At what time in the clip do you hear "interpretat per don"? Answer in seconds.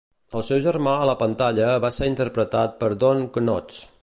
2.13-3.27